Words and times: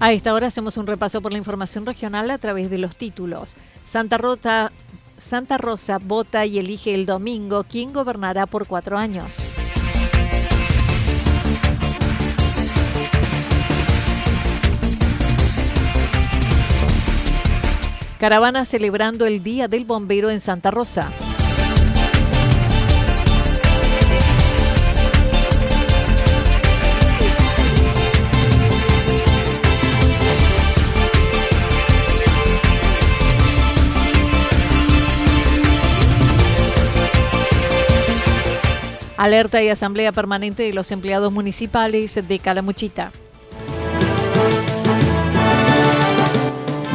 A 0.00 0.12
esta 0.12 0.32
hora 0.32 0.46
hacemos 0.46 0.76
un 0.76 0.86
repaso 0.86 1.20
por 1.20 1.32
la 1.32 1.38
información 1.38 1.84
regional 1.84 2.30
a 2.30 2.38
través 2.38 2.70
de 2.70 2.78
los 2.78 2.96
títulos. 2.96 3.56
Santa 3.84 4.16
Rosa, 4.16 4.70
Santa 5.18 5.58
Rosa 5.58 5.98
vota 5.98 6.46
y 6.46 6.60
elige 6.60 6.94
el 6.94 7.04
domingo 7.04 7.64
quién 7.68 7.92
gobernará 7.92 8.46
por 8.46 8.68
cuatro 8.68 8.96
años. 8.96 9.26
Caravana 18.20 18.64
celebrando 18.64 19.26
el 19.26 19.42
Día 19.42 19.66
del 19.66 19.84
Bombero 19.84 20.30
en 20.30 20.40
Santa 20.40 20.70
Rosa. 20.70 21.10
Alerta 39.18 39.60
y 39.60 39.68
asamblea 39.68 40.12
permanente 40.12 40.62
de 40.62 40.72
los 40.72 40.92
empleados 40.92 41.32
municipales 41.32 42.14
de 42.14 42.38
Calamuchita. 42.38 43.10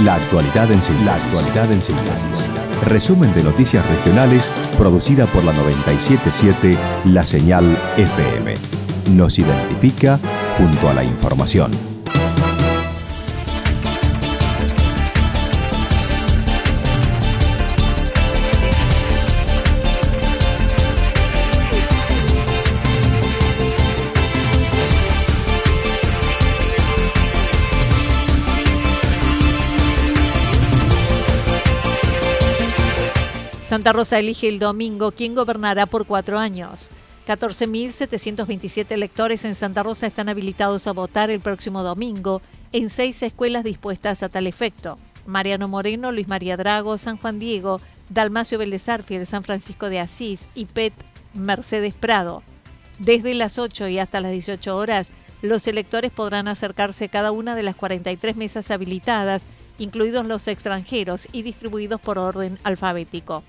La 0.01 0.16
actualidad 0.16 0.72
en 0.72 0.81
síntesis. 0.81 1.06
La 1.06 1.16
actualidad 1.16 1.69
en 1.69 1.81
síntesis. 1.81 2.45
Resumen 2.85 3.34
de 3.34 3.44
noticias 3.44 3.85
regionales 3.89 4.50
producida 4.78 5.25
por 5.28 5.44
la 5.44 5.51
977 5.51 6.78
La 7.11 7.25
Señal 7.25 7.66
FM. 7.97 8.55
Nos 9.11 9.38
identifica 9.38 10.17
junto 10.57 10.90
a 10.90 10.94
la 10.94 11.03
información. 11.03 11.93
Santa 33.73 33.91
Rosa 33.91 34.19
elige 34.19 34.50
el 34.50 34.59
domingo 34.59 35.13
quién 35.13 35.34
gobernará 35.34 35.88
por 35.88 36.06
cuatro 36.06 36.38
años. 36.38 36.91
14.727 37.25 38.91
electores 38.91 39.45
en 39.45 39.56
Santa 39.56 39.81
Rosa 39.81 40.06
están 40.06 40.29
habilitados 40.29 40.85
a 40.85 40.91
votar 40.91 41.31
el 41.31 41.39
próximo 41.39 41.81
domingo 41.81 42.44
en 42.72 42.91
seis 42.91 43.23
escuelas 43.23 43.63
dispuestas 43.63 44.22
a 44.22 44.29
tal 44.29 44.45
efecto. 44.45 45.00
Mariano 45.25 45.67
Moreno, 45.67 46.11
Luis 46.11 46.28
María 46.28 46.56
Drago, 46.56 47.00
San 47.00 47.17
Juan 47.17 47.39
Diego, 47.39 47.81
Dalmacio 48.09 48.59
Vélez 48.59 48.85
de 48.85 49.25
San 49.25 49.44
Francisco 49.44 49.90
de 49.90 50.01
Asís 50.01 50.45
y 50.53 50.66
PET 50.66 50.94
Mercedes 51.34 51.95
Prado. 51.95 52.44
Desde 53.00 53.34
las 53.34 53.57
8 53.57 53.88
y 53.88 53.97
hasta 53.97 54.22
las 54.22 54.34
18 54.34 54.78
horas, 54.78 55.09
los 55.41 55.66
electores 55.66 56.11
podrán 56.11 56.47
acercarse 56.47 57.05
a 57.05 57.09
cada 57.09 57.31
una 57.31 57.55
de 57.55 57.63
las 57.63 57.75
43 57.75 58.35
mesas 58.35 58.69
habilitadas, 58.69 59.41
incluidos 59.79 60.28
los 60.28 60.47
extranjeros 60.47 61.28
y 61.31 61.41
distribuidos 61.41 62.00
por 62.00 62.19
orden 62.19 62.59
alfabético. 62.63 63.44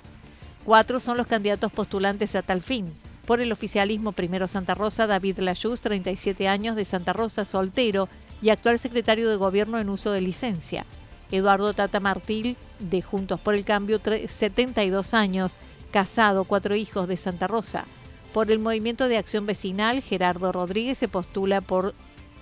Cuatro 0.64 0.98
son 0.98 1.18
los 1.18 1.26
candidatos 1.26 1.70
postulantes 1.72 2.34
a 2.34 2.42
tal 2.42 2.62
fin. 2.62 2.86
Por 3.26 3.40
el 3.40 3.52
oficialismo 3.52 4.12
Primero 4.12 4.48
Santa 4.48 4.72
Rosa, 4.72 5.06
David 5.06 5.38
Layuz, 5.38 5.80
37 5.80 6.48
años, 6.48 6.74
de 6.74 6.86
Santa 6.86 7.12
Rosa, 7.12 7.44
soltero 7.44 8.08
y 8.40 8.48
actual 8.48 8.78
secretario 8.78 9.28
de 9.28 9.36
Gobierno 9.36 9.78
en 9.78 9.90
uso 9.90 10.10
de 10.10 10.22
licencia. 10.22 10.86
Eduardo 11.30 11.74
Tata 11.74 12.00
Martil, 12.00 12.56
de 12.78 13.02
Juntos 13.02 13.40
por 13.40 13.54
el 13.54 13.64
Cambio, 13.64 14.00
72 14.00 15.12
años, 15.12 15.54
casado, 15.90 16.44
cuatro 16.44 16.76
hijos, 16.76 17.08
de 17.08 17.18
Santa 17.18 17.46
Rosa. 17.46 17.84
Por 18.32 18.50
el 18.50 18.58
Movimiento 18.58 19.08
de 19.08 19.18
Acción 19.18 19.44
Vecinal, 19.46 20.02
Gerardo 20.02 20.50
Rodríguez 20.50 20.98
se 20.98 21.08
postula 21.08 21.60
por 21.60 21.94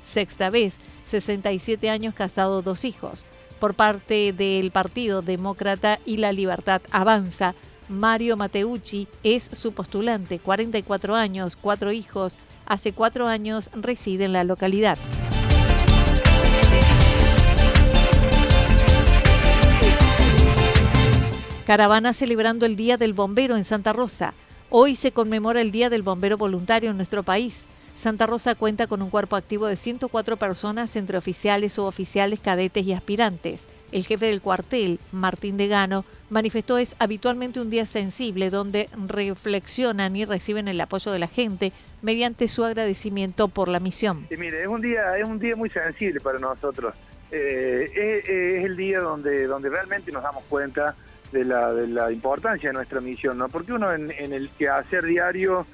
sexta 0.09 0.49
vez, 0.49 0.75
67 1.07 1.91
años, 1.91 2.15
casado, 2.15 2.63
dos 2.63 2.85
hijos. 2.85 3.25
Por 3.59 3.75
parte 3.75 4.33
del 4.33 4.71
Partido 4.71 5.23
Demócrata 5.23 5.99
y 6.05 6.17
la 6.17 6.33
Libertad 6.33 6.83
Avanza, 6.91 7.55
Mario 7.89 8.37
Mateucci 8.37 9.09
es 9.23 9.45
su 9.53 9.73
postulante, 9.73 10.39
44 10.39 11.15
años, 11.15 11.57
cuatro 11.57 11.93
hijos, 11.93 12.35
hace 12.67 12.93
cuatro 12.93 13.27
años 13.27 13.71
reside 13.75 14.25
en 14.25 14.33
la 14.33 14.45
localidad. 14.45 14.99
Caravana 21.67 22.13
celebrando 22.13 22.67
el 22.67 22.77
Día 22.77 22.97
del 22.97 23.13
Bombero 23.13 23.57
en 23.57 23.65
Santa 23.65 23.93
Rosa. 23.93 24.35
Hoy 24.69 24.97
se 24.97 25.13
conmemora 25.13 25.61
el 25.61 25.71
Día 25.71 25.91
del 25.91 26.03
Bombero 26.03 26.37
Voluntario 26.37 26.91
en 26.91 26.97
nuestro 26.97 27.23
país. 27.23 27.67
Santa 27.97 28.27
Rosa 28.27 28.57
cuenta 28.57 28.89
con 28.89 29.01
un 29.01 29.11
cuerpo 29.11 29.37
activo 29.37 29.67
de 29.67 29.77
104 29.77 30.37
personas 30.37 30.97
entre 30.97 31.19
oficiales, 31.19 31.75
suboficiales, 31.75 32.41
cadetes 32.41 32.85
y 32.85 32.93
aspirantes. 32.93 33.61
El 33.93 34.07
jefe 34.07 34.27
del 34.27 34.41
cuartel, 34.41 34.99
Martín 35.13 35.59
Degano, 35.59 36.07
manifestó 36.31 36.79
es 36.79 36.97
habitualmente 36.99 37.61
un 37.61 37.69
día 37.69 37.85
sensible 37.85 38.49
donde 38.49 38.89
reflexionan 39.07 40.17
y 40.17 40.25
reciben 40.25 40.67
el 40.67 40.81
apoyo 40.81 41.13
de 41.13 41.19
la 41.19 41.29
gente 41.29 41.73
mediante 42.01 42.49
su 42.49 42.65
agradecimiento 42.65 43.49
por 43.49 43.69
la 43.69 43.81
misión. 43.81 44.27
Mire, 44.31 44.63
es 44.63 44.67
un 44.67 44.81
día, 44.81 45.19
es 45.19 45.25
un 45.25 45.39
día 45.39 45.55
muy 45.57 45.69
sensible 45.69 46.21
para 46.21 46.39
nosotros. 46.39 46.95
Eh, 47.31 47.85
es, 48.27 48.65
el 48.65 48.77
día 48.77 49.01
donde, 49.01 49.47
donde 49.47 49.69
realmente 49.69 50.11
nos 50.11 50.23
damos 50.23 50.45
cuenta 50.49 50.97
de 51.31 51.45
la, 51.45 52.11
importancia 52.11 52.71
de 52.71 52.75
nuestra 52.75 53.01
misión, 53.03 53.37
¿no? 53.37 53.49
Porque 53.49 53.75
uno 53.75 53.93
en, 53.93 54.11
el 54.11 54.49
que 54.51 54.69
hacer 54.69 55.03
diario 55.05 55.67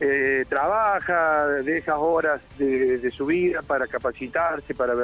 eh, 0.00 0.44
trabaja, 0.48 1.46
deja 1.62 1.98
horas 1.98 2.40
de 2.58 3.10
su 3.10 3.26
vida 3.26 3.60
para 3.62 3.86
capacitarse, 3.86 4.74
para 4.74 4.94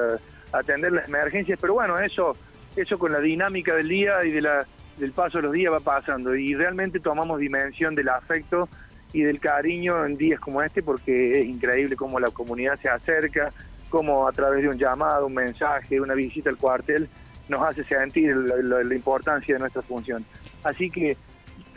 atender 0.55 0.93
las 0.93 1.09
emergencias, 1.09 1.59
pero 1.61 1.75
bueno, 1.75 1.99
eso 1.99 2.35
eso 2.77 2.99
con 2.99 3.13
la 3.13 3.21
dinámica 3.21 3.75
del 3.75 3.89
día 3.89 4.25
y 4.25 4.31
de 4.31 4.43
la, 4.43 4.67
del 4.99 5.13
paso 5.13 5.39
de 5.39 5.43
los 5.43 5.53
días 5.53 5.73
va 5.73 5.81
pasando 5.81 6.35
y 6.35 6.55
realmente 6.55 7.01
tomamos 7.01 7.41
dimensión 7.41 7.95
del 7.95 8.09
afecto 8.09 8.69
y 9.13 9.23
del 9.23 9.41
cariño 9.41 10.05
en 10.05 10.17
días 10.17 10.41
como 10.41 10.63
este 10.63 10.83
porque 10.83 11.41
es 11.41 11.47
increíble 11.47 11.97
cómo 11.97 12.19
la 12.19 12.31
comunidad 12.31 12.79
se 12.81 12.89
acerca, 12.89 13.53
cómo 13.89 14.27
a 14.27 14.33
través 14.33 14.63
de 14.63 14.69
un 14.69 14.79
llamado, 14.79 15.27
un 15.27 15.35
mensaje, 15.35 16.01
una 16.01 16.15
visita 16.15 16.51
al 16.51 16.57
cuartel 16.57 17.09
nos 17.49 17.63
hace 17.63 17.85
sentir 17.85 18.35
la, 18.35 18.95
importancia 18.95 19.55
de 19.55 19.61
nuestra 19.61 19.83
función. 19.83 20.25
Así 20.63 20.91
que 20.91 21.17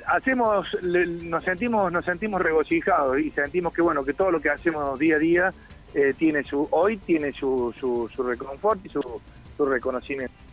hacemos, 0.05 0.75
nos 0.81 1.44
sentimos, 1.44 1.91
nos 1.91 2.05
sentimos 2.05 2.41
regocijados 2.41 3.19
y 3.19 3.29
sentimos 3.31 3.73
que 3.73 3.81
bueno, 3.81 4.03
que 4.03 4.13
todo 4.13 4.31
lo 4.31 4.39
que 4.39 4.49
hacemos 4.49 4.97
día 4.97 5.17
a 5.17 5.19
día 5.19 5.53
eh, 5.94 6.13
tiene 6.17 6.44
su, 6.44 6.67
hoy 6.71 6.97
tiene 6.97 7.33
su, 7.33 7.73
su, 7.77 8.09
su 8.15 8.23
reconfort 8.23 8.85
y 8.85 8.89
su, 8.89 9.21
su 9.55 9.65
reconocimiento. 9.65 10.46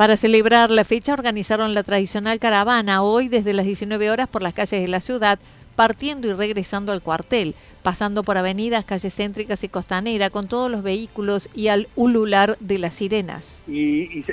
Para 0.00 0.16
celebrar 0.16 0.70
la 0.70 0.84
fecha 0.84 1.12
organizaron 1.12 1.74
la 1.74 1.82
tradicional 1.82 2.38
caravana 2.40 3.02
hoy 3.02 3.28
desde 3.28 3.52
las 3.52 3.66
19 3.66 4.10
horas 4.10 4.30
por 4.30 4.40
las 4.40 4.54
calles 4.54 4.80
de 4.80 4.88
la 4.88 5.02
ciudad, 5.02 5.38
partiendo 5.76 6.26
y 6.26 6.32
regresando 6.32 6.92
al 6.92 7.02
cuartel 7.02 7.54
pasando 7.82 8.22
por 8.22 8.38
avenidas, 8.38 8.86
calles 8.86 9.14
céntricas 9.14 9.62
y 9.62 9.68
costanera, 9.68 10.30
con 10.30 10.48
todos 10.48 10.70
los 10.70 10.82
vehículos 10.82 11.50
y 11.54 11.68
al 11.68 11.86
ulular 11.96 12.56
de 12.60 12.78
las 12.78 12.94
sirenas. 12.94 13.60
Y, 13.68 14.24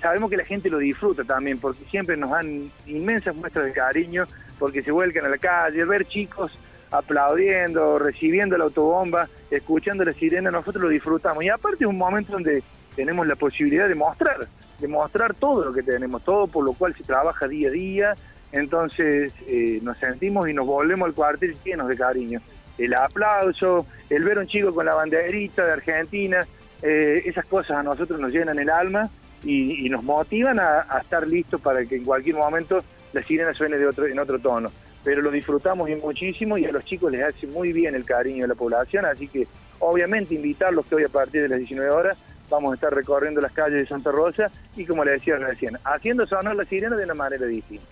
sabemos 0.00 0.30
que 0.30 0.36
la 0.36 0.44
gente 0.44 0.70
lo 0.70 0.78
disfruta 0.78 1.24
también, 1.24 1.58
porque 1.58 1.82
siempre 1.90 2.16
nos 2.16 2.30
dan 2.30 2.70
inmensas 2.86 3.34
muestras 3.34 3.64
de 3.64 3.72
cariño, 3.72 4.24
porque 4.56 4.84
se 4.84 4.92
vuelcan 4.92 5.24
a 5.24 5.30
la 5.30 5.38
calle, 5.38 5.84
ver 5.84 6.04
chicos 6.04 6.52
aplaudiendo, 6.92 7.98
recibiendo 7.98 8.56
la 8.56 8.64
autobomba, 8.64 9.28
escuchando 9.50 10.04
la 10.04 10.12
sirena, 10.12 10.52
nosotros 10.52 10.84
lo 10.84 10.88
disfrutamos. 10.88 11.42
Y 11.42 11.48
aparte 11.48 11.84
es 11.84 11.90
un 11.90 11.98
momento 11.98 12.34
donde 12.34 12.62
tenemos 12.98 13.28
la 13.28 13.36
posibilidad 13.36 13.88
de 13.88 13.94
mostrar, 13.94 14.48
de 14.80 14.88
mostrar 14.88 15.32
todo 15.32 15.66
lo 15.66 15.72
que 15.72 15.84
tenemos, 15.84 16.20
todo 16.24 16.48
por 16.48 16.64
lo 16.64 16.72
cual 16.72 16.96
se 16.96 17.04
trabaja 17.04 17.46
día 17.46 17.68
a 17.68 17.70
día, 17.70 18.14
entonces 18.50 19.32
eh, 19.46 19.78
nos 19.82 19.96
sentimos 19.98 20.48
y 20.48 20.52
nos 20.52 20.66
volvemos 20.66 21.06
al 21.06 21.14
cuartel 21.14 21.54
llenos 21.64 21.86
de 21.86 21.96
cariño 21.96 22.40
el 22.76 22.92
aplauso, 22.94 23.86
el 24.10 24.24
ver 24.24 24.38
a 24.38 24.40
un 24.40 24.48
chico 24.48 24.74
con 24.74 24.84
la 24.84 24.96
banderita 24.96 25.64
de 25.64 25.72
Argentina, 25.72 26.44
eh, 26.82 27.22
esas 27.24 27.46
cosas 27.46 27.76
a 27.76 27.84
nosotros 27.84 28.18
nos 28.18 28.32
llenan 28.32 28.58
el 28.58 28.68
alma 28.68 29.08
y, 29.44 29.88
nos 29.88 30.02
motivan 30.02 30.58
a, 30.58 30.86
estar 31.00 31.24
listos 31.24 31.60
para 31.60 31.84
que 31.84 31.96
en 31.96 32.04
cualquier 32.04 32.34
momento 32.34 32.82
la 33.12 33.22
sirena 33.22 33.54
suene 33.54 33.78
de 33.78 33.86
otro, 33.86 34.06
en 34.06 34.18
otro 34.18 34.40
tono. 34.40 34.72
Pero 35.04 35.22
lo 35.22 35.30
disfrutamos 35.30 35.88
muchísimo 36.02 36.58
y 36.58 36.64
a 36.64 36.72
los 36.72 36.84
chicos 36.84 37.12
les 37.12 37.22
hace 37.22 37.46
muy 37.46 37.72
bien 37.72 37.94
el 37.94 38.04
cariño 38.04 38.42
de 38.42 38.48
la 38.48 38.56
población, 38.56 39.04
así 39.04 39.28
que 39.28 39.46
obviamente 39.78 40.34
invitarlos 40.34 40.84
que 40.86 40.96
hoy 40.96 41.04
a 41.04 41.08
partir 41.08 41.42
de 41.42 41.48
las 41.48 41.58
19 41.58 41.88
horas 41.90 42.18
vamos 42.48 42.72
a 42.72 42.74
estar 42.74 42.94
recorriendo 42.94 43.40
las 43.40 43.52
calles 43.52 43.80
de 43.80 43.86
Santa 43.86 44.12
Rosa 44.12 44.50
y 44.76 44.84
como 44.84 45.04
le 45.04 45.12
decía 45.12 45.36
recién, 45.36 45.78
haciendo 45.84 46.26
sonar 46.26 46.56
la 46.56 46.64
sirena 46.64 46.96
de 46.96 47.04
una 47.04 47.14
manera 47.14 47.46
distinta. 47.46 47.86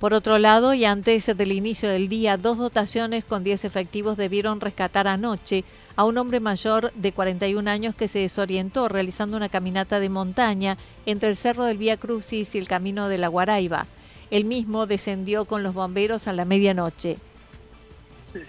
Por 0.00 0.14
otro 0.14 0.38
lado, 0.38 0.72
y 0.72 0.86
antes 0.86 1.26
del 1.26 1.52
inicio 1.52 1.86
del 1.90 2.08
día, 2.08 2.38
dos 2.38 2.56
dotaciones 2.56 3.22
con 3.22 3.44
10 3.44 3.66
efectivos 3.66 4.16
debieron 4.16 4.58
rescatar 4.58 5.06
anoche 5.06 5.62
a 5.94 6.06
un 6.06 6.16
hombre 6.16 6.40
mayor 6.40 6.90
de 6.94 7.12
41 7.12 7.70
años 7.70 7.94
que 7.94 8.08
se 8.08 8.20
desorientó 8.20 8.88
realizando 8.88 9.36
una 9.36 9.50
caminata 9.50 10.00
de 10.00 10.08
montaña 10.08 10.78
entre 11.04 11.28
el 11.28 11.36
Cerro 11.36 11.64
del 11.64 11.76
Vía 11.76 11.98
Crucis 11.98 12.54
y 12.54 12.58
el 12.58 12.66
Camino 12.66 13.08
de 13.08 13.18
la 13.18 13.28
Guaraiba. 13.28 13.84
El 14.30 14.46
mismo 14.46 14.86
descendió 14.86 15.44
con 15.44 15.62
los 15.62 15.74
bomberos 15.74 16.28
a 16.28 16.32
la 16.32 16.46
medianoche. 16.46 17.18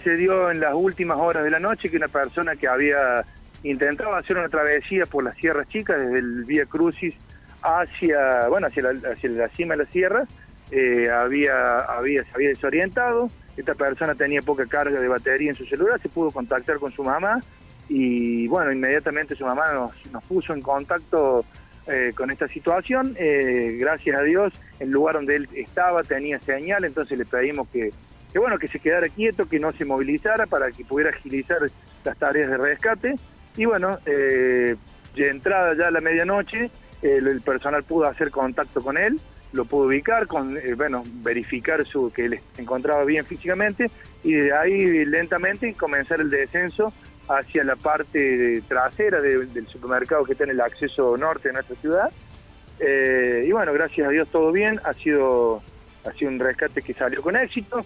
Se 0.05 0.15
dio 0.15 0.51
en 0.51 0.61
las 0.61 0.73
últimas 0.73 1.17
horas 1.17 1.43
de 1.43 1.49
la 1.49 1.59
noche 1.59 1.89
que 1.89 1.97
una 1.97 2.07
persona 2.07 2.55
que 2.55 2.69
había 2.69 3.25
intentado 3.63 4.15
hacer 4.15 4.37
una 4.37 4.49
travesía 4.49 5.05
por 5.05 5.23
las 5.23 5.35
Sierras 5.35 5.67
Chicas 5.67 5.99
desde 5.99 6.19
el 6.19 6.45
Vía 6.45 6.65
Crucis 6.65 7.13
hacia, 7.61 8.47
bueno, 8.47 8.67
hacia 8.67 8.83
hacia 9.11 9.29
la 9.29 9.47
cima 9.49 9.75
de 9.75 9.83
las 9.83 9.93
sierras, 9.93 10.27
eh, 10.71 11.09
había, 11.09 11.79
había, 11.79 12.23
se 12.23 12.31
había 12.33 12.49
desorientado, 12.49 13.27
esta 13.57 13.75
persona 13.75 14.15
tenía 14.15 14.41
poca 14.41 14.65
carga 14.65 14.99
de 14.99 15.07
batería 15.07 15.49
en 15.49 15.55
su 15.55 15.65
celular, 15.65 15.99
se 16.01 16.09
pudo 16.09 16.31
contactar 16.31 16.77
con 16.79 16.91
su 16.91 17.03
mamá 17.03 17.39
y 17.89 18.47
bueno, 18.47 18.71
inmediatamente 18.71 19.35
su 19.35 19.45
mamá 19.45 19.73
nos, 19.73 20.23
puso 20.23 20.53
en 20.53 20.61
contacto 20.61 21.45
eh, 21.87 22.13
con 22.15 22.31
esta 22.31 22.47
situación. 22.47 23.15
Eh, 23.19 23.75
gracias 23.79 24.17
a 24.17 24.23
Dios, 24.23 24.53
el 24.79 24.89
lugar 24.91 25.15
donde 25.15 25.35
él 25.35 25.49
estaba 25.53 26.03
tenía 26.03 26.39
señal, 26.39 26.85
entonces 26.85 27.19
le 27.19 27.25
pedimos 27.25 27.67
que, 27.67 27.91
que, 28.31 28.39
bueno, 28.39 28.57
que 28.57 28.69
se 28.69 28.79
quedara 28.79 29.09
quieto, 29.09 29.49
que 29.49 29.59
no 29.59 29.73
se 29.73 29.83
movilizara 29.83 30.45
para 30.45 30.71
que 30.71 30.85
pudiera 30.85 31.09
agilizar 31.09 31.57
las 32.05 32.17
tareas 32.17 32.49
de 32.49 32.57
rescate. 32.57 33.15
Y 33.57 33.65
bueno, 33.65 33.99
de 34.05 34.77
entrada 35.15 35.75
ya 35.77 35.87
a 35.87 35.91
la 35.91 36.01
medianoche, 36.01 36.71
el 37.01 37.41
personal 37.41 37.83
pudo 37.83 38.05
hacer 38.05 38.31
contacto 38.31 38.81
con 38.81 38.97
él 38.97 39.19
lo 39.53 39.65
pudo 39.65 39.87
ubicar, 39.87 40.27
con 40.27 40.57
eh, 40.57 40.73
bueno, 40.75 41.03
verificar 41.05 41.85
su 41.85 42.11
que 42.11 42.25
él 42.25 42.39
se 42.55 42.61
encontraba 42.61 43.03
bien 43.03 43.25
físicamente 43.25 43.89
y 44.23 44.33
de 44.33 44.53
ahí 44.53 45.05
lentamente 45.05 45.73
comenzar 45.73 46.21
el 46.21 46.29
descenso 46.29 46.93
hacia 47.27 47.63
la 47.63 47.75
parte 47.75 48.61
trasera 48.67 49.21
del 49.21 49.67
supermercado 49.67 50.23
que 50.23 50.33
está 50.33 50.43
en 50.45 50.51
el 50.51 50.61
acceso 50.61 51.15
norte 51.17 51.49
de 51.49 51.53
nuestra 51.53 51.75
ciudad. 51.75 52.11
Eh, 52.79 53.43
y 53.45 53.51
bueno, 53.51 53.73
gracias 53.73 54.07
a 54.07 54.11
Dios 54.11 54.27
todo 54.29 54.51
bien, 54.51 54.79
ha 54.83 54.93
sido, 54.93 55.61
ha 56.05 56.11
sido 56.13 56.31
un 56.31 56.39
rescate 56.39 56.81
que 56.81 56.93
salió 56.93 57.21
con 57.21 57.35
éxito. 57.35 57.85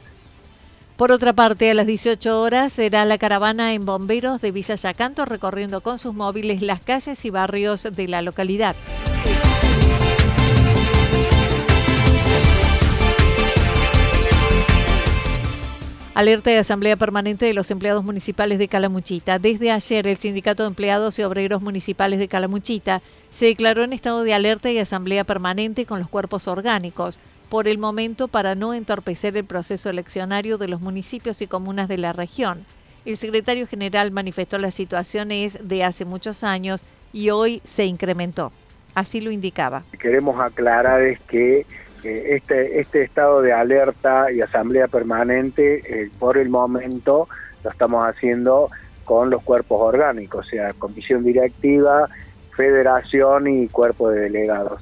Por 0.98 1.12
otra 1.12 1.34
parte, 1.34 1.70
a 1.70 1.74
las 1.74 1.88
18 1.88 2.42
horas 2.42 2.72
será 2.72 3.04
la 3.04 3.18
caravana 3.18 3.74
en 3.74 3.86
bomberos 3.86 4.40
de 4.40 4.54
Villa 4.54 4.76
Yacanto 4.76 5.26
recorriendo 5.26 5.82
con 5.82 6.00
sus 6.00 6.14
móviles 6.14 6.62
las 6.62 6.82
calles 6.82 7.26
y 7.26 7.30
barrios 7.30 7.84
de 7.84 8.08
la 8.08 8.22
localidad. 8.22 8.78
Alerta 16.14 16.50
de 16.50 16.60
Asamblea 16.60 16.96
Permanente 16.96 17.46
de 17.46 17.54
los 17.54 17.70
Empleados 17.72 18.06
Municipales 18.06 18.58
de 18.58 18.70
Calamuchita. 18.70 19.38
Desde 19.38 19.72
ayer, 19.72 20.08
el 20.08 20.16
Sindicato 20.16 20.64
de 20.64 20.68
Empleados 20.68 21.20
y 21.20 21.24
Obreros 21.24 21.62
Municipales 21.62 22.20
de 22.20 22.30
Calamuchita 22.30 23.02
se 23.34 23.48
declaró 23.48 23.84
en 23.84 23.92
estado 23.92 24.24
de 24.24 24.34
alerta 24.34 24.72
y 24.72 24.80
asamblea 24.80 25.26
permanente 25.26 25.86
con 25.86 26.00
los 26.00 26.08
cuerpos 26.08 26.48
orgánicos, 26.48 27.20
por 27.50 27.68
el 27.68 27.78
momento 27.78 28.28
para 28.28 28.56
no 28.56 28.74
entorpecer 28.74 29.38
el 29.38 29.46
proceso 29.46 29.90
eleccionario 29.90 30.58
de 30.58 30.68
los 30.68 30.82
municipios 30.82 31.42
y 31.42 31.48
comunas 31.48 31.88
de 31.88 31.98
la 31.98 32.14
región. 32.14 32.66
El 33.06 33.18
secretario 33.18 33.68
general 33.68 34.12
manifestó 34.12 34.58
la 34.58 34.72
situación 34.72 35.32
es 35.32 35.58
de 35.62 35.84
hace 35.84 36.06
muchos 36.06 36.44
años 36.44 36.84
y 37.14 37.30
hoy 37.30 37.62
se 37.64 37.86
incrementó. 37.86 38.52
Así 38.96 39.22
lo 39.22 39.32
indicaba. 39.32 39.84
Queremos 40.00 40.40
aclarar 40.40 41.02
es 41.02 41.20
que 41.22 41.66
este, 42.04 42.80
este 42.80 43.04
estado 43.04 43.42
de 43.42 43.52
alerta 43.52 44.32
y 44.32 44.42
asamblea 44.42 44.88
permanente, 44.88 45.82
eh, 45.86 46.10
por 46.20 46.38
el 46.38 46.50
momento, 46.50 47.28
lo 47.64 47.70
estamos 47.72 48.08
haciendo 48.08 48.70
con 49.04 49.30
los 49.30 49.44
cuerpos 49.44 49.80
orgánicos, 49.82 50.46
o 50.46 50.50
sea, 50.50 50.74
comisión 50.74 51.24
directiva, 51.24 52.10
federación 52.56 53.48
y 53.48 53.68
cuerpo 53.68 54.10
de 54.10 54.22
delegados. 54.22 54.82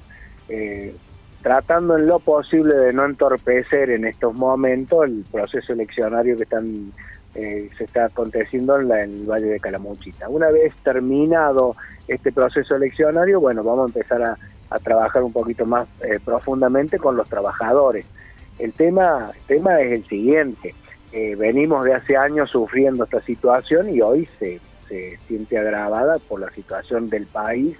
Eh, 0.49 0.95
tratando 1.43 1.97
en 1.97 2.07
lo 2.07 2.19
posible 2.19 2.73
de 2.73 2.93
no 2.93 3.05
entorpecer 3.05 3.91
en 3.91 4.05
estos 4.05 4.33
momentos 4.33 5.05
el 5.05 5.25
proceso 5.29 5.73
eleccionario 5.73 6.37
que 6.37 6.43
están 6.43 6.93
eh, 7.35 7.69
se 7.77 7.83
está 7.83 8.05
aconteciendo 8.05 8.79
en, 8.79 8.91
en, 8.91 9.21
el 9.21 9.25
Valle 9.25 9.47
de 9.47 9.59
Calamuchita. 9.59 10.29
Una 10.29 10.49
vez 10.51 10.73
terminado 10.83 11.75
este 12.07 12.31
proceso 12.31 12.75
eleccionario, 12.75 13.41
bueno, 13.41 13.63
vamos 13.63 13.85
a 13.85 13.99
empezar 13.99 14.21
a, 14.21 14.37
trabajar 14.83 15.21
un 15.21 15.31
poquito 15.31 15.67
más 15.67 15.87
eh, 16.01 16.19
profundamente 16.23 16.97
con 16.97 17.15
los 17.15 17.29
trabajadores. 17.29 18.05
El 18.57 18.73
tema, 18.73 19.31
tema 19.45 19.79
es 19.81 19.91
el 19.91 20.07
siguiente, 20.07 20.73
eh, 21.11 21.35
venimos 21.35 21.85
de 21.85 21.93
hace 21.93 22.17
años 22.17 22.49
sufriendo 22.49 23.03
esta 23.03 23.21
situación 23.21 23.93
y 23.93 24.01
hoy 24.01 24.27
se, 24.39 24.59
se 24.87 25.19
siente 25.27 25.59
agravada 25.59 26.17
por 26.17 26.39
la 26.39 26.49
situación 26.51 27.07
del 27.07 27.27
país, 27.27 27.77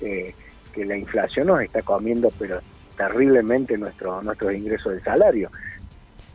que 0.00 0.84
la 0.84 0.98
inflación 0.98 1.46
nos 1.46 1.62
está 1.62 1.80
comiendo 1.80 2.30
pero 2.38 2.60
terriblemente 2.96 3.76
nuestro, 3.78 4.22
nuestros 4.22 4.54
ingresos 4.54 4.92
de 4.94 5.00
salario. 5.00 5.50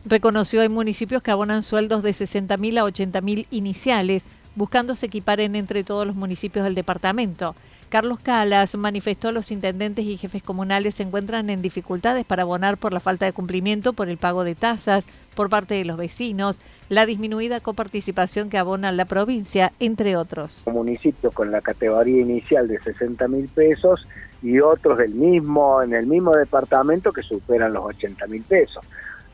Reconoció 0.04 0.62
hay 0.62 0.68
municipios 0.68 1.22
que 1.22 1.30
abonan 1.30 1.62
sueldos 1.62 2.02
de 2.02 2.12
60 2.12 2.56
mil 2.56 2.78
a 2.78 2.84
80 2.84 3.20
mil 3.20 3.46
iniciales, 3.50 4.24
buscándose 4.54 5.06
equiparen 5.06 5.56
entre 5.56 5.84
todos 5.84 6.06
los 6.06 6.16
municipios 6.16 6.64
del 6.64 6.74
departamento. 6.74 7.54
Carlos 7.90 8.20
Calas 8.20 8.76
manifestó 8.76 9.32
los 9.32 9.50
intendentes 9.50 10.04
y 10.04 10.16
jefes 10.16 10.44
comunales 10.44 10.94
se 10.94 11.02
encuentran 11.02 11.50
en 11.50 11.60
dificultades 11.60 12.24
para 12.24 12.44
abonar 12.44 12.78
por 12.78 12.92
la 12.92 13.00
falta 13.00 13.26
de 13.26 13.32
cumplimiento 13.32 13.94
por 13.94 14.08
el 14.08 14.16
pago 14.16 14.44
de 14.44 14.54
tasas 14.54 15.06
por 15.34 15.50
parte 15.50 15.74
de 15.74 15.84
los 15.84 15.96
vecinos, 15.96 16.60
la 16.88 17.04
disminuida 17.04 17.58
coparticipación 17.58 18.48
que 18.48 18.58
abona 18.58 18.92
la 18.92 19.06
provincia, 19.06 19.72
entre 19.80 20.16
otros. 20.16 20.62
Municipios 20.68 21.34
con 21.34 21.50
la 21.50 21.60
categoría 21.62 22.20
inicial 22.20 22.68
de 22.68 22.78
60 22.78 23.26
mil 23.26 23.48
pesos 23.48 24.06
y 24.40 24.60
otros 24.60 24.96
del 24.98 25.14
mismo, 25.14 25.82
en 25.82 25.92
el 25.92 26.06
mismo 26.06 26.36
departamento 26.36 27.12
que 27.12 27.22
superan 27.22 27.72
los 27.72 27.84
80 27.86 28.24
mil 28.28 28.42
pesos. 28.42 28.84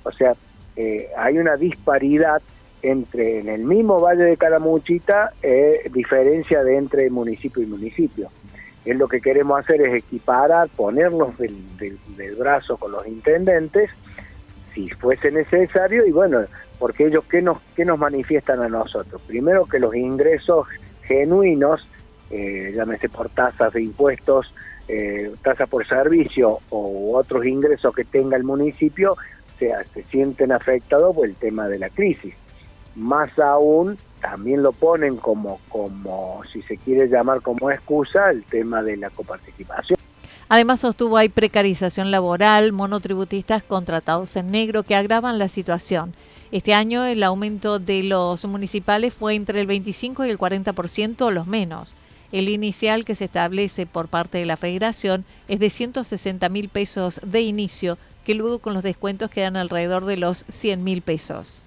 O 0.02 0.10
sea, 0.12 0.32
eh, 0.76 1.10
hay 1.18 1.36
una 1.36 1.56
disparidad 1.56 2.40
entre 2.82 3.40
en 3.40 3.48
el 3.48 3.64
mismo 3.64 4.00
Valle 4.00 4.24
de 4.24 4.36
Calamuchita, 4.36 5.32
eh, 5.42 5.88
diferencia 5.92 6.62
de 6.62 6.76
entre 6.76 7.10
municipio 7.10 7.62
y 7.62 7.66
municipio. 7.66 8.28
Es 8.84 8.96
lo 8.96 9.08
que 9.08 9.20
queremos 9.20 9.58
hacer 9.58 9.80
es 9.82 9.94
equiparar, 9.94 10.68
ponernos 10.68 11.36
del, 11.38 11.98
brazo 12.38 12.76
con 12.76 12.92
los 12.92 13.06
intendentes, 13.06 13.90
si 14.72 14.88
fuese 14.90 15.32
necesario 15.32 16.06
y 16.06 16.12
bueno, 16.12 16.42
porque 16.78 17.06
ellos 17.06 17.24
qué 17.28 17.42
nos, 17.42 17.58
qué 17.74 17.84
nos 17.84 17.98
manifiestan 17.98 18.62
a 18.62 18.68
nosotros. 18.68 19.20
Primero 19.26 19.66
que 19.66 19.80
los 19.80 19.94
ingresos 19.94 20.68
genuinos, 21.02 21.88
eh, 22.30 22.72
llámese 22.74 23.08
por 23.08 23.28
tasas 23.30 23.72
de 23.72 23.82
impuestos, 23.82 24.54
eh, 24.86 25.32
tasas 25.42 25.68
por 25.68 25.84
servicio 25.86 26.60
o 26.70 27.16
otros 27.16 27.44
ingresos 27.44 27.92
que 27.94 28.04
tenga 28.04 28.36
el 28.36 28.44
municipio, 28.44 29.16
se 29.58 30.04
sienten 30.04 30.52
afectados 30.52 31.16
por 31.16 31.26
el 31.26 31.34
tema 31.34 31.66
de 31.66 31.78
la 31.78 31.88
crisis. 31.88 32.34
Más 32.96 33.38
aún, 33.38 33.98
también 34.20 34.62
lo 34.62 34.72
ponen 34.72 35.16
como, 35.16 35.60
como, 35.68 36.40
si 36.50 36.62
se 36.62 36.76
quiere 36.78 37.08
llamar 37.08 37.42
como 37.42 37.70
excusa, 37.70 38.30
el 38.30 38.42
tema 38.44 38.82
de 38.82 38.96
la 38.96 39.10
coparticipación. 39.10 39.98
Además 40.48 40.80
sostuvo 40.80 41.16
hay 41.16 41.28
precarización 41.28 42.10
laboral, 42.10 42.72
monotributistas 42.72 43.62
contratados 43.62 44.36
en 44.36 44.50
negro 44.50 44.82
que 44.82 44.94
agravan 44.94 45.38
la 45.38 45.48
situación. 45.48 46.14
Este 46.52 46.72
año 46.72 47.04
el 47.04 47.22
aumento 47.22 47.78
de 47.80 48.04
los 48.04 48.44
municipales 48.44 49.12
fue 49.12 49.34
entre 49.34 49.60
el 49.60 49.66
25 49.66 50.24
y 50.24 50.30
el 50.30 50.38
40% 50.38 51.30
los 51.32 51.46
menos. 51.46 51.94
El 52.32 52.48
inicial 52.48 53.04
que 53.04 53.14
se 53.14 53.26
establece 53.26 53.86
por 53.86 54.08
parte 54.08 54.38
de 54.38 54.46
la 54.46 54.56
federación 54.56 55.24
es 55.48 55.58
de 55.60 55.68
160 55.68 56.48
mil 56.48 56.68
pesos 56.68 57.20
de 57.24 57.42
inicio, 57.42 57.98
que 58.24 58.34
luego 58.34 58.60
con 58.60 58.72
los 58.72 58.82
descuentos 58.82 59.30
quedan 59.30 59.56
alrededor 59.56 60.06
de 60.06 60.16
los 60.16 60.44
100 60.48 60.82
mil 60.82 61.02
pesos. 61.02 61.65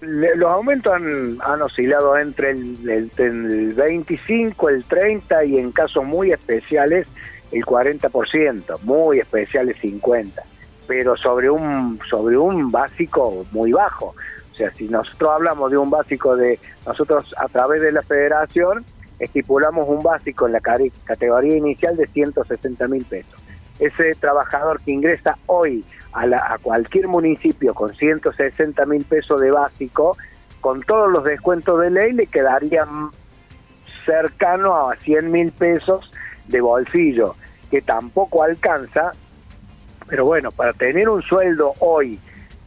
Los 0.00 0.52
aumentos 0.52 0.92
han, 0.92 1.62
oscilado 1.62 2.16
entre 2.18 2.50
el, 2.50 3.10
el, 3.16 3.74
25, 3.74 4.68
el 4.68 4.84
30 4.84 5.44
y 5.44 5.58
en 5.58 5.72
casos 5.72 6.04
muy 6.04 6.32
especiales 6.32 7.06
el 7.50 7.64
40%, 7.64 8.80
muy 8.82 9.18
especiales 9.18 9.76
50, 9.80 10.42
pero 10.86 11.16
sobre 11.16 11.50
un 11.50 11.98
sobre 12.08 12.36
un 12.36 12.70
básico 12.70 13.46
muy 13.50 13.72
bajo. 13.72 14.14
O 14.52 14.54
sea, 14.56 14.72
si 14.74 14.88
nosotros 14.88 15.30
hablamos 15.32 15.70
de 15.70 15.78
un 15.78 15.90
básico 15.90 16.36
de 16.36 16.58
nosotros 16.86 17.34
a 17.38 17.48
través 17.48 17.80
de 17.80 17.92
la 17.92 18.02
federación 18.02 18.84
estipulamos 19.18 19.88
un 19.88 20.02
básico 20.02 20.46
en 20.46 20.52
la 20.52 20.60
categoría 20.60 21.56
inicial 21.56 21.96
de 21.96 22.06
160 22.06 22.86
mil 22.88 23.04
pesos. 23.04 23.37
Ese 23.78 24.14
trabajador 24.14 24.80
que 24.80 24.92
ingresa 24.92 25.36
hoy 25.46 25.84
a, 26.12 26.22
a 26.24 26.58
cualquier 26.58 27.08
municipio 27.08 27.74
con 27.74 27.94
160 27.94 28.84
mil 28.86 29.04
pesos 29.04 29.40
de 29.40 29.50
básico, 29.50 30.16
con 30.60 30.82
todos 30.82 31.10
los 31.10 31.24
descuentos 31.24 31.80
de 31.80 31.90
ley 31.90 32.12
le 32.12 32.26
quedarían 32.26 33.10
cercano 34.04 34.88
a 34.88 34.96
100 34.96 35.30
mil 35.30 35.52
pesos 35.52 36.10
de 36.46 36.60
bolsillo, 36.60 37.36
que 37.70 37.82
tampoco 37.82 38.42
alcanza, 38.42 39.12
pero 40.08 40.24
bueno, 40.24 40.50
para 40.50 40.72
tener 40.72 41.08
un 41.08 41.22
sueldo 41.22 41.74
hoy 41.80 42.18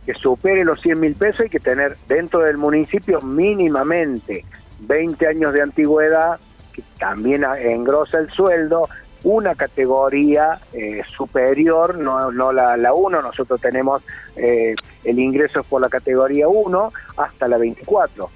que 0.06 0.13
supere 0.13 0.63
los 0.63 0.82
100 0.82 1.00
mil 1.00 1.15
pesos 1.15 1.41
hay 1.41 1.50
que 1.50 1.60
tener 1.60 1.98
dentro 2.08 2.41
del 2.41 2.58
municipio 2.58 3.22
mínimamente 3.22 4.46
20 4.82 5.27
años 5.27 5.53
de 5.53 5.62
antigüedad, 5.62 6.39
que 6.74 6.84
también 7.00 7.44
engrosa 7.44 8.20
el 8.20 8.30
sueldo, 8.30 8.88
una 9.24 9.56
categoría 9.56 10.60
eh, 10.74 11.01
superior, 11.16 11.98
no, 11.98 12.32
no 12.32 12.51
la, 12.51 12.78
la 12.78 12.94
1, 12.94 13.22
nosotros 13.22 13.62
tenemos 13.62 14.04
eh, 14.36 14.75
el 15.04 15.20
ingreso 15.20 15.63
por 15.63 15.82
la 15.82 15.90
categoría 15.90 16.48
1 16.48 16.92
hasta 17.18 17.48
la 17.48 17.58
24. 17.58 18.30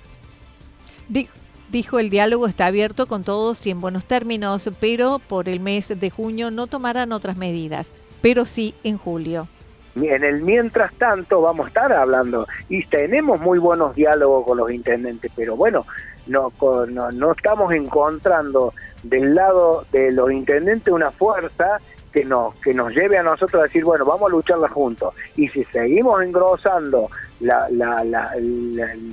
Dijo 1.72 2.00
el 2.00 2.10
diálogo 2.10 2.48
está 2.48 2.68
abierto 2.68 3.08
con 3.08 3.24
todos 3.24 3.66
y 3.66 3.72
en 3.72 3.82
buenos 3.82 4.06
términos, 4.06 4.70
pero 4.80 5.20
por 5.20 5.50
el 5.50 5.60
mes 5.60 5.88
de 6.00 6.10
junio 6.10 6.52
no 6.52 6.68
tomarán 6.68 7.12
otras 7.12 7.38
medidas, 7.38 7.90
pero 8.22 8.46
sí 8.46 8.74
en 8.84 8.98
julio. 8.98 9.48
En 9.96 10.24
el 10.24 10.42
mientras 10.42 10.94
tanto 10.96 11.42
vamos 11.42 11.66
a 11.66 11.68
estar 11.68 11.94
hablando 11.94 12.46
y 12.70 12.86
tenemos 12.86 13.40
muy 13.40 13.60
buenos 13.60 13.96
diálogos 13.96 14.46
con 14.46 14.58
los 14.58 14.72
intendentes, 14.72 15.32
pero 15.36 15.56
bueno, 15.56 15.86
no, 16.28 16.52
no, 16.88 17.12
no 17.12 17.32
estamos 17.32 17.72
encontrando 17.74 18.74
del 19.04 19.36
lado 19.36 19.86
de 19.92 20.12
los 20.12 20.32
intendentes 20.32 20.94
una 20.94 21.12
fuerza 21.12 21.80
que 22.12 22.24
nos, 22.24 22.56
que 22.62 22.74
nos 22.74 22.94
lleve 22.94 23.18
a 23.18 23.24
nosotros 23.24 23.60
a 23.60 23.64
decir, 23.64 23.84
bueno, 23.84 24.06
vamos 24.06 24.28
a 24.28 24.32
lucharla 24.32 24.70
juntos. 24.70 25.14
Y 25.36 25.50
si 25.50 25.66
seguimos 25.66 26.24
engrosando 26.24 27.10
la, 27.42 27.68
la, 27.70 28.06
la, 28.06 28.32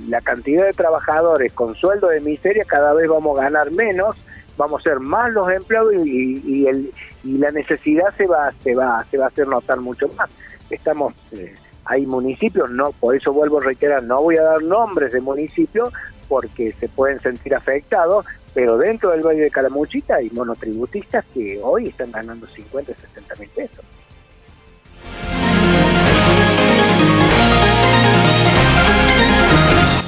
la, 0.07 0.21
cantidad 0.21 0.65
de 0.65 0.71
trabajadores 0.71 1.51
con 1.51 1.75
sueldo 1.75 2.07
de 2.07 2.21
miseria, 2.21 2.63
cada 2.65 2.93
vez 2.93 3.09
vamos 3.09 3.37
a 3.37 3.43
ganar 3.43 3.71
menos, 3.71 4.15
vamos 4.57 4.79
a 4.81 4.83
ser 4.89 5.01
más 5.01 5.29
los 5.33 5.51
empleados 5.51 5.93
y, 5.95 6.41
y, 6.45 6.67
el, 6.67 6.91
y 7.25 7.37
la 7.39 7.51
necesidad 7.51 8.15
se 8.15 8.25
va, 8.25 8.53
se, 8.63 8.73
va, 8.73 9.03
se 9.11 9.17
va 9.17 9.25
a 9.25 9.27
hacer 9.27 9.47
notar 9.47 9.79
mucho 9.81 10.07
más. 10.17 10.29
Estamos... 10.69 11.13
Eh, 11.33 11.53
hay 11.85 12.05
municipios, 12.05 12.69
no, 12.71 12.91
por 12.93 13.15
eso 13.15 13.33
vuelvo 13.33 13.57
a 13.57 13.65
reiterar, 13.65 14.03
no 14.03 14.21
voy 14.21 14.37
a 14.37 14.43
dar 14.43 14.63
nombres 14.63 15.11
de 15.11 15.19
municipios 15.19 15.91
porque 16.33 16.73
se 16.79 16.89
pueden 16.89 17.19
sentir 17.19 17.53
afectados, 17.53 18.25
pero 18.55 18.75
dentro 18.75 19.11
del 19.11 19.21
Valle 19.21 19.41
de 19.41 19.51
Calamuchita 19.51 20.15
hay 20.15 20.31
monotributistas 20.31 21.23
que 21.31 21.59
hoy 21.61 21.89
están 21.89 22.11
ganando 22.11 22.47
50, 22.47 22.91
60 22.91 23.35
mil 23.35 23.49
pesos. 23.49 23.85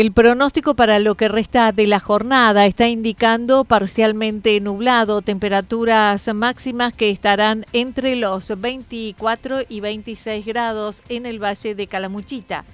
El 0.00 0.12
pronóstico 0.12 0.72
para 0.72 0.98
lo 0.98 1.14
que 1.14 1.28
resta 1.28 1.72
de 1.72 1.86
la 1.86 2.00
jornada 2.00 2.64
está 2.64 2.88
indicando 2.88 3.64
parcialmente 3.64 4.58
nublado, 4.58 5.20
temperaturas 5.20 6.26
máximas 6.32 6.94
que 6.94 7.10
estarán 7.10 7.66
entre 7.74 8.16
los 8.16 8.58
24 8.58 9.58
y 9.68 9.80
26 9.80 10.46
grados 10.46 11.02
en 11.10 11.26
el 11.26 11.38
valle 11.38 11.74
de 11.74 11.86
Calamuchita. 11.86 12.64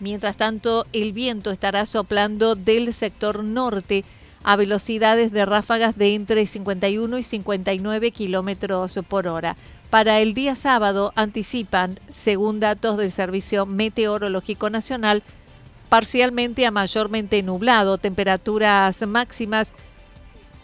Mientras 0.00 0.36
tanto, 0.36 0.84
el 0.92 1.14
viento 1.14 1.50
estará 1.50 1.86
soplando 1.86 2.56
del 2.56 2.92
sector 2.92 3.42
norte 3.42 4.04
a 4.44 4.56
velocidades 4.56 5.32
de 5.32 5.46
ráfagas 5.46 5.96
de 5.96 6.14
entre 6.14 6.46
51 6.46 7.16
y 7.16 7.22
59 7.22 8.10
kilómetros 8.10 8.98
por 9.08 9.28
hora. 9.28 9.56
Para 9.88 10.20
el 10.20 10.34
día 10.34 10.56
sábado 10.56 11.12
anticipan, 11.16 11.98
según 12.12 12.60
datos 12.60 12.98
del 12.98 13.12
Servicio 13.12 13.64
Meteorológico 13.64 14.68
Nacional, 14.68 15.22
parcialmente 15.90 16.64
a 16.64 16.70
mayormente 16.70 17.42
nublado, 17.42 17.98
temperaturas 17.98 19.06
máximas 19.06 19.68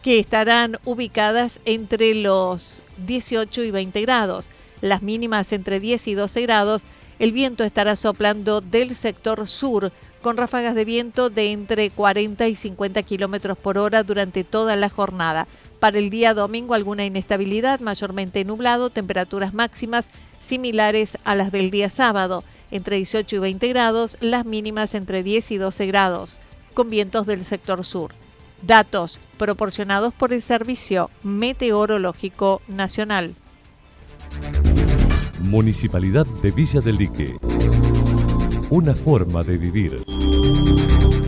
que 0.02 0.20
estarán 0.20 0.78
ubicadas 0.84 1.58
entre 1.64 2.14
los 2.14 2.80
18 3.06 3.64
y 3.64 3.70
20 3.72 4.00
grados, 4.02 4.48
las 4.80 5.02
mínimas 5.02 5.52
entre 5.52 5.80
10 5.80 6.06
y 6.06 6.14
12 6.14 6.42
grados, 6.42 6.82
el 7.18 7.32
viento 7.32 7.64
estará 7.64 7.96
soplando 7.96 8.60
del 8.60 8.94
sector 8.94 9.48
sur 9.48 9.90
con 10.22 10.36
ráfagas 10.36 10.76
de 10.76 10.84
viento 10.84 11.28
de 11.28 11.50
entre 11.50 11.90
40 11.90 12.46
y 12.46 12.54
50 12.54 13.02
kilómetros 13.02 13.58
por 13.58 13.78
hora 13.78 14.04
durante 14.04 14.44
toda 14.44 14.76
la 14.76 14.88
jornada. 14.88 15.48
Para 15.80 15.98
el 15.98 16.08
día 16.08 16.34
domingo 16.34 16.74
alguna 16.74 17.04
inestabilidad, 17.04 17.80
mayormente 17.80 18.44
nublado, 18.44 18.90
temperaturas 18.90 19.54
máximas 19.54 20.08
similares 20.40 21.18
a 21.24 21.34
las 21.34 21.50
del 21.50 21.72
día 21.72 21.90
sábado 21.90 22.44
entre 22.70 22.96
18 22.96 23.36
y 23.36 23.38
20 23.38 23.68
grados, 23.68 24.16
las 24.20 24.44
mínimas 24.46 24.94
entre 24.94 25.22
10 25.22 25.50
y 25.52 25.56
12 25.56 25.86
grados, 25.86 26.38
con 26.74 26.88
vientos 26.88 27.26
del 27.26 27.44
sector 27.44 27.84
sur. 27.84 28.12
Datos 28.62 29.18
proporcionados 29.38 30.14
por 30.14 30.32
el 30.32 30.42
Servicio 30.42 31.10
Meteorológico 31.22 32.62
Nacional. 32.68 33.34
Municipalidad 35.40 36.26
de 36.42 36.50
Villa 36.50 36.80
del 36.80 36.96
Lique. 36.96 37.36
Una 38.70 38.94
forma 38.94 39.42
de 39.42 39.58
vivir. 39.58 40.02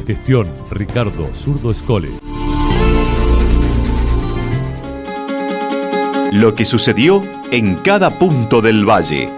Gestión 0.07 0.51
Ricardo 0.71 1.31
Zurdo 1.35 1.71
Escole. 1.71 2.11
Lo 6.33 6.55
que 6.55 6.65
sucedió 6.65 7.23
en 7.51 7.77
cada 7.77 8.19
punto 8.19 8.61
del 8.61 8.85
valle. 8.85 9.38